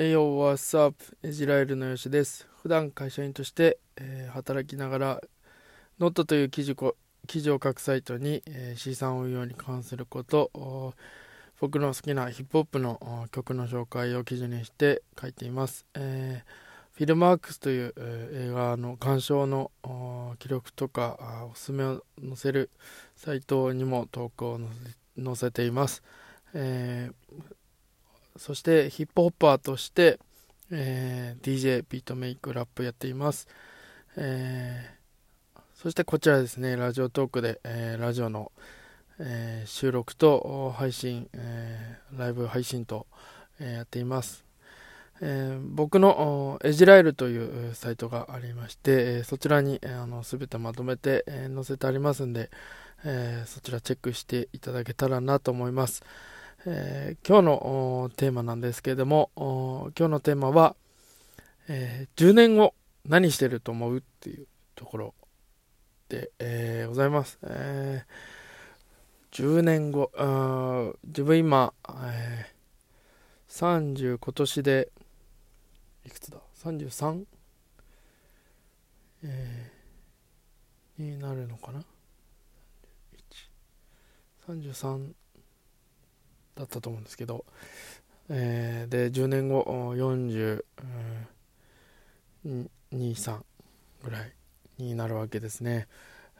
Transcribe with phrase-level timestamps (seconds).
[0.00, 2.46] 栄養はサープイジラエルのよしです。
[2.62, 5.20] 普段会社員として、えー、働きながら
[5.98, 6.76] ノットという記事
[7.26, 10.94] 記事を書くサイトに、えー、資産運用に関すること
[11.58, 19.72] 僕の好きなヒップホップの曲の紹介を記事にして書いています、えー、フィルマークスという、えー、映画の鑑賞の
[20.38, 22.70] 記録とかおすすめを載せる
[23.16, 24.60] サイトにも投稿を
[25.20, 26.04] 載せています、
[26.54, 27.57] えー
[28.38, 30.18] そしてヒップホッパーとして、
[30.70, 33.48] えー、DJ、ビートメイク、ラップやっています。
[34.16, 38.52] えー、そしてこちらですね、ラジオトークで、えー、ラジオの、
[39.20, 43.08] え収録と配信、えライブ配信と、
[43.58, 44.44] えやっています。
[45.20, 52.48] え僕のエジライルというサイトがありまして、そちらに、えー、あの全てまとめて、え載せてありますんで、
[53.04, 56.04] えそちらチェックしていただけたらなと思います。
[56.66, 59.30] えー、今日のテーマなんですけれども、
[59.96, 60.74] 今日のテーマは、
[61.68, 62.74] えー、10年後
[63.06, 65.14] 何してると思うっていうところ
[66.08, 67.38] で、えー、ございます。
[67.44, 70.10] えー、10年後、
[71.04, 74.90] 自分今、えー、30今年で、
[76.04, 77.24] いくつだ ?33?
[79.22, 81.84] えー、になるのかな
[84.48, 85.12] ?33
[86.58, 87.44] だったと思うんですけど、
[88.28, 89.62] えー、で10年後
[89.94, 90.62] 42、
[92.44, 93.38] 3
[94.04, 94.32] ぐらい
[94.78, 95.86] になるわけですね、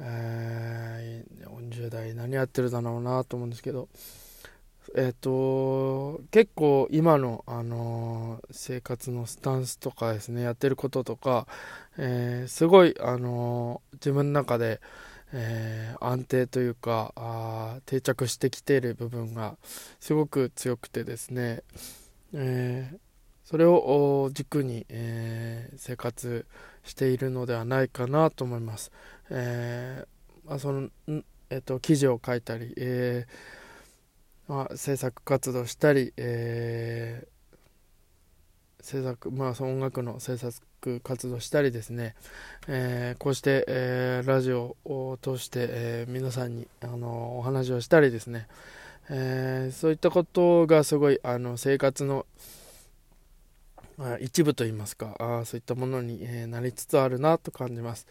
[0.00, 3.88] えー、40代何やってるだろうなと思うんですけど
[4.96, 11.46] えっ、ー、と結構今の、あのー、生活のスタンスとかですねやってることとか、
[11.98, 14.80] え、すごい、あの自分の中で、
[15.34, 19.56] えー、安定というかあ定着してきている部分が
[19.98, 21.64] すごく強くてですね、
[22.32, 22.98] えー、
[23.44, 26.46] それを軸に、えー、生活
[26.84, 28.92] しているのではないかなと思います。
[29.30, 30.04] え
[30.44, 30.88] まあ、その
[31.50, 33.26] えーと、記事を書いたり、え
[34.48, 37.26] まあ、制作活動したり、え
[38.84, 40.54] 制作まあその音楽の制作
[41.02, 42.14] 活動したりですね、
[42.68, 48.46] えー、こうして、えー、ラジオを通して、えー、皆さんにあのお話をしたりですね、
[49.10, 52.26] えそういったことがすごいあの生活の
[54.20, 58.06] 一部といいますかあそういったものに、えなりつつあるなと感じます。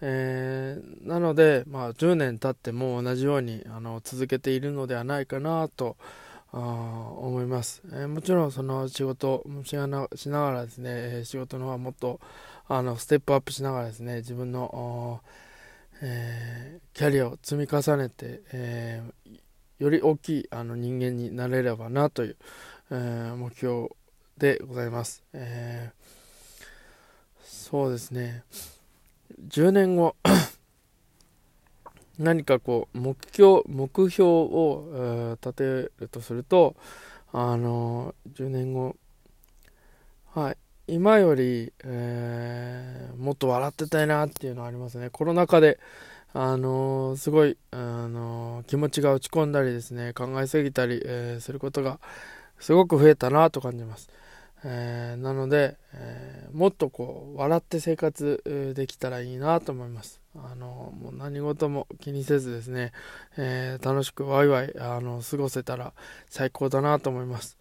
[0.00, 5.96] えー、なので、まあ、10年経っても同じようにあの続けているのではないかなと
[6.60, 12.20] 思います、えー、もちろんその仕事もしながらですね仕事の方はもっと
[12.68, 15.20] あのステップアップしながらですね自分の、
[16.02, 19.38] えー、キャリアを積み重ねて、えー、
[19.78, 22.36] より大きいあの人間になれればなという、
[22.90, 23.88] えー、目標
[24.38, 25.92] でございます、え
[27.42, 28.44] そうですね。
[29.48, 30.14] 10年後
[32.18, 36.76] 何かこう目標目標を、立てるとすると
[37.32, 38.96] あの10年後
[40.32, 40.56] はい
[40.88, 45.10] 今より、えー、もっと笑ってたいなっていうのはありますね。
[45.10, 45.80] コロナ禍で
[46.32, 51.98] あのすごい、あの気持ちが落ち込んだりですね考えすぎたり、えー、することが
[52.60, 54.10] すごく増えたなと感じます。
[54.64, 60.20] えー、なので、えー、もっとこう笑って生活できたらいいなと思います。
[60.44, 62.92] あのもう何事も気にせずですね、
[63.36, 65.92] えー、楽しくワイワイあの過ごせたら
[66.28, 67.58] 最高だなと思います、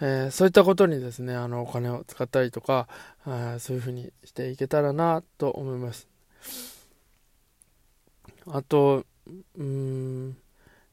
[0.00, 2.88] えそういったことにですねあのお金を使ったりとか
[3.24, 6.08] あそういうふうにしていけたらなと思います。
[8.48, 9.04] あと
[9.58, 10.36] うん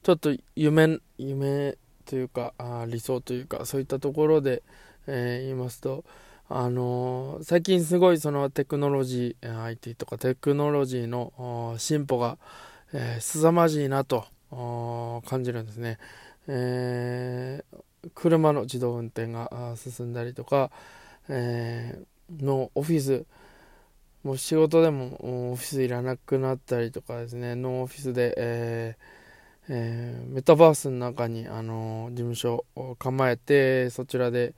[0.02, 4.64] ちょっと夢夢というかあ理想というかそういったところで、
[5.08, 6.04] えー、言いますと、
[6.50, 12.38] あのー、最近すごいそのテクノロジー、IT とかテクノロジーの進歩が、
[12.94, 14.26] えー、凄まじいなと
[15.26, 15.98] 感じるんですね。
[16.48, 20.70] えー、車の自動運転が進んだりとか、
[21.30, 23.26] えー、のオフィス、
[24.24, 29.24] もう仕事でもオフィスいらなくなったりとかですね、ノーオフィスで、えー
[29.70, 34.54] えー、メタバースの中に、あの事務所を構えてそちらで、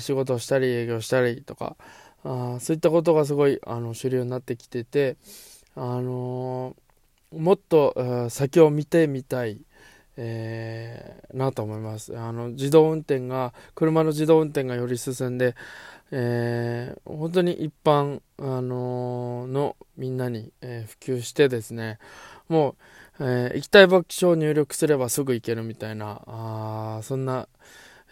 [0.00, 1.76] 仕事をしたり営業したりとか
[2.24, 5.16] あそういったことがすごいあの主流になってきてて、
[5.74, 6.76] あの
[7.32, 9.62] もっと先を見てみたい、
[10.16, 12.18] えー、なと思います。
[12.18, 15.54] あの自動運転が車の自動運転がより進んで、
[16.10, 21.98] えー、本当に一般、あののみんなに、え、普及してですね
[22.48, 22.74] もう
[23.22, 27.48] えー、行きたい場所を入力すればすぐ行けるみたいな、あそんな、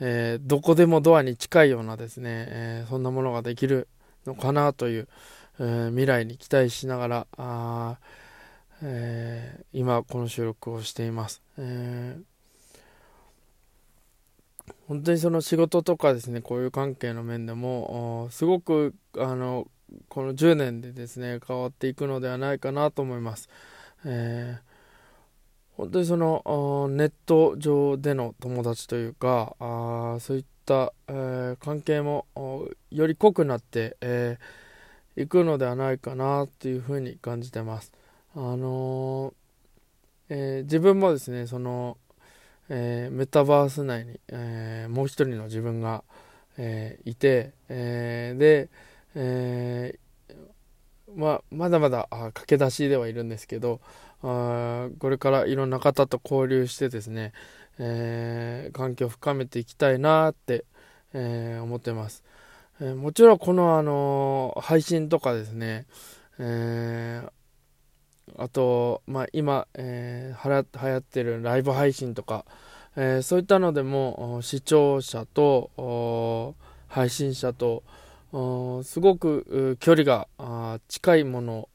[0.00, 3.88] えー、どこでもドアに近いようなですね、えー、そんなものができる
[4.26, 5.08] のかなという、
[5.58, 7.98] えー、未来に期待しながら、あ
[8.80, 11.42] え今この収録をしています。
[11.58, 12.16] え
[14.86, 19.66] 本当にその仕事とかですね、こういう関係の面でも、すごく、あの、
[20.08, 23.48] この10年でですね、変わっていくのではないかなと思います。
[24.06, 24.67] えー、
[25.78, 32.26] 本当にそのネット上での友達というかあそういった、えー、関係も
[32.90, 37.92] より濃くなってい、えー、くのではないかなっていうふうに感じてます。
[38.34, 41.96] あのー、え自分もですねその、
[42.68, 46.04] えメタバース内に、えもう一人の自分が、
[46.58, 48.68] えいて、えで、
[49.14, 49.98] え
[51.16, 53.80] まあ、まだまだ駆け出しではいるんですけど、
[54.22, 57.32] あこれからいろんな方と交流してですね、
[57.78, 60.64] えー、関係を深めていきたいなって、
[61.12, 62.24] えー、思ってます。
[62.80, 65.86] えー、もちろんこの、あの配信とかですね、
[66.38, 67.22] え
[68.36, 72.44] あと、まあ、今、えー、流行ってるライブ配信とか、
[72.96, 76.54] えそういったのでも視聴者と
[76.88, 77.84] 配信者と
[78.82, 80.28] すごく距離が
[80.88, 81.68] 近いもの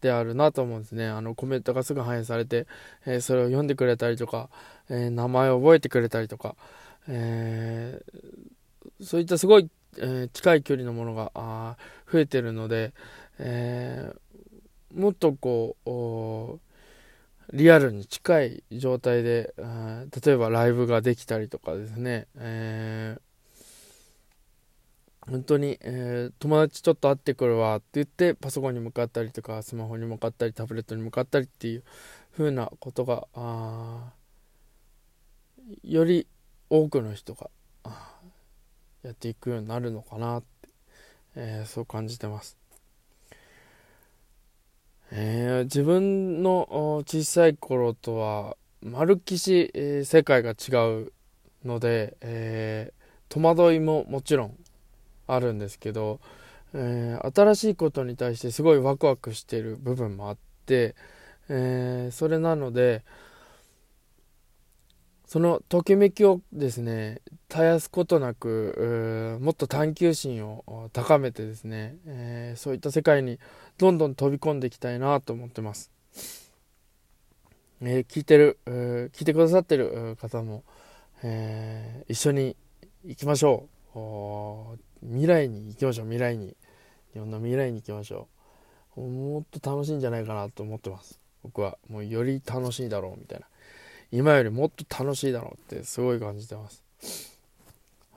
[0.00, 1.06] であるなと思うんですね。
[1.06, 2.66] あのコメントがすぐ反映されて、
[3.06, 4.48] えー、それを読んでくれたりとか、
[4.88, 6.56] えー、名前を覚えてくれたりとか、
[7.08, 11.76] えー、そういったすごい、え近い距離のものがあ
[12.10, 12.92] 増えてるので、
[13.38, 14.12] え
[14.94, 19.52] もっとこうリアルに近い状態で、
[20.24, 23.29] 例えばライブができたりとかですね、えー
[25.30, 31.84] 本当に、えー、友達ちょっと会ってくるわって言ってパソコンに向かったりとかスマホに向かったりタブレットに向かったりっていう
[32.32, 34.12] 風なことがあ
[35.84, 36.26] より
[36.68, 37.48] 多くの人が
[39.04, 40.68] やっていくようになるのかなって、
[41.36, 42.58] えー、そう感じてます。
[45.12, 51.12] えー、自分の小さい頃とはまるっきし、えー、世界が違う
[51.64, 54.56] ので、えー、戸惑いももちろん
[55.34, 56.20] あるんですけど、
[56.74, 60.36] えー、新しいことに対してすごいワクワクしてる部分もあっ
[60.66, 60.94] て、
[61.48, 63.04] えー、それなので
[65.26, 73.38] そのときめきをですね絶やすことなくもっと探求心を高めてですね、えー、そういった世界に
[73.78, 75.92] どんどん飛び込んでいきたいなと思ってます。
[77.82, 80.64] えー、聞いてる、えー、聞いてくださってる方も、
[81.22, 82.56] えー、一緒に
[83.04, 84.89] 行きましょう。
[85.02, 86.56] 未来に行きましょう未来に
[87.14, 88.28] いろんな未来に行きましょ
[88.96, 89.00] う。
[89.00, 91.18] もっと楽しいんじゃないかなと思ってます。
[91.42, 93.46] 僕はもうより楽しいだろうみたいな。
[94.12, 96.84] 今よりもっと楽しいだろうってすごい感じてます。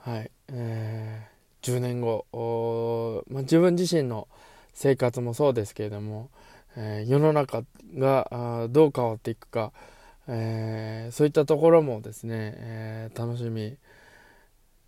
[0.00, 0.30] はい。
[0.48, 4.28] えー、10年後、まあ、自分自身の
[4.74, 6.28] 生活もそうですけれども、
[6.76, 7.62] えー、世の中
[7.96, 9.72] がどう変わっていくか、
[10.26, 13.76] えー、そういったところもですね、えー、楽しみ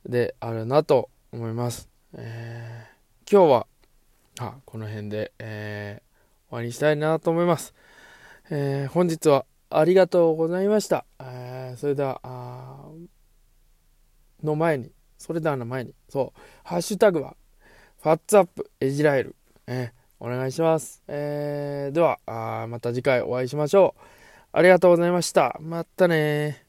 [0.04, 1.88] であるなと思います。
[2.14, 3.66] えー、今日は
[4.38, 7.74] あこの辺で、えー、終わりにしたいなと思います。
[8.50, 11.04] えー、本日はありがとうございました。
[11.20, 12.20] えー、それでは、
[14.42, 17.36] の前に、それではの前に、そう、ハッシュタグは、
[18.02, 19.34] ファッツアップエジラエル、
[19.66, 21.02] えー、お願いします。
[21.08, 22.18] えー、では、
[22.68, 24.00] また次回お会いしましょう。
[24.52, 25.56] ありがとうございました。
[25.60, 26.65] またね